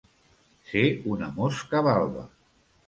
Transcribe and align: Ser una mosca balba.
Ser 0.71 0.83
una 1.13 1.31
mosca 1.39 1.87
balba. 1.91 2.27